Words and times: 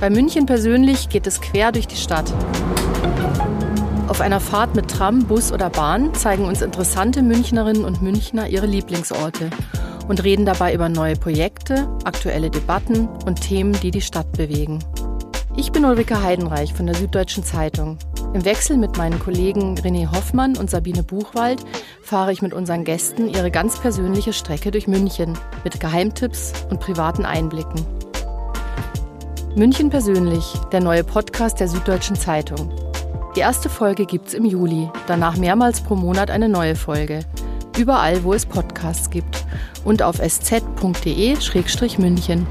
Bei 0.00 0.10
München 0.10 0.46
persönlich 0.46 1.08
geht 1.08 1.26
es 1.26 1.40
quer 1.40 1.72
durch 1.72 1.88
die 1.88 1.96
Stadt. 1.96 2.32
Auf 4.06 4.20
einer 4.20 4.38
Fahrt 4.38 4.76
mit 4.76 4.88
Tram, 4.88 5.24
Bus 5.24 5.50
oder 5.50 5.70
Bahn 5.70 6.14
zeigen 6.14 6.44
uns 6.44 6.62
interessante 6.62 7.20
Münchnerinnen 7.20 7.84
und 7.84 8.00
Münchner 8.00 8.48
ihre 8.48 8.66
Lieblingsorte 8.66 9.50
und 10.06 10.22
reden 10.22 10.46
dabei 10.46 10.72
über 10.72 10.88
neue 10.88 11.16
Projekte, 11.16 11.88
aktuelle 12.04 12.48
Debatten 12.48 13.08
und 13.26 13.40
Themen, 13.40 13.72
die 13.72 13.90
die 13.90 14.00
Stadt 14.00 14.32
bewegen. 14.32 14.78
Ich 15.56 15.72
bin 15.72 15.84
Ulrike 15.84 16.22
Heidenreich 16.22 16.72
von 16.74 16.86
der 16.86 16.94
Süddeutschen 16.94 17.42
Zeitung. 17.42 17.98
Im 18.34 18.44
Wechsel 18.44 18.76
mit 18.76 18.96
meinen 18.96 19.18
Kollegen 19.18 19.74
René 19.78 20.12
Hoffmann 20.12 20.56
und 20.56 20.70
Sabine 20.70 21.02
Buchwald 21.02 21.64
fahre 22.02 22.32
ich 22.32 22.40
mit 22.40 22.54
unseren 22.54 22.84
Gästen 22.84 23.28
ihre 23.28 23.50
ganz 23.50 23.80
persönliche 23.80 24.32
Strecke 24.32 24.70
durch 24.70 24.86
München 24.86 25.36
mit 25.64 25.80
Geheimtipps 25.80 26.52
und 26.70 26.78
privaten 26.78 27.24
Einblicken. 27.24 27.97
München 29.58 29.90
persönlich, 29.90 30.54
der 30.70 30.80
neue 30.80 31.02
Podcast 31.02 31.58
der 31.58 31.66
Süddeutschen 31.66 32.14
Zeitung. 32.14 32.70
Die 33.34 33.40
erste 33.40 33.68
Folge 33.68 34.06
gibt's 34.06 34.32
im 34.32 34.44
Juli, 34.44 34.88
danach 35.08 35.36
mehrmals 35.36 35.80
pro 35.80 35.96
Monat 35.96 36.30
eine 36.30 36.48
neue 36.48 36.76
Folge. 36.76 37.22
Überall, 37.76 38.22
wo 38.22 38.34
es 38.34 38.46
Podcasts 38.46 39.10
gibt 39.10 39.44
und 39.84 40.00
auf 40.00 40.20
sz.de-münchen. 40.20 42.46